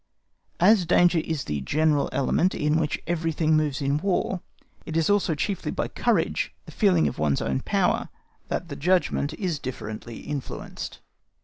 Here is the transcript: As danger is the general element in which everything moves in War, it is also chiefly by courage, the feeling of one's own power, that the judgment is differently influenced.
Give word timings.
As 0.59 0.87
danger 0.87 1.19
is 1.19 1.43
the 1.43 1.61
general 1.61 2.09
element 2.11 2.55
in 2.55 2.79
which 2.79 2.99
everything 3.05 3.55
moves 3.55 3.83
in 3.83 3.97
War, 3.99 4.41
it 4.83 4.97
is 4.97 5.11
also 5.11 5.35
chiefly 5.35 5.69
by 5.69 5.89
courage, 5.89 6.55
the 6.65 6.71
feeling 6.71 7.07
of 7.07 7.19
one's 7.19 7.39
own 7.39 7.59
power, 7.59 8.09
that 8.47 8.69
the 8.69 8.75
judgment 8.75 9.35
is 9.35 9.59
differently 9.59 10.21
influenced. 10.21 11.01